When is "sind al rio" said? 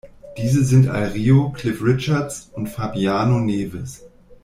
0.63-1.51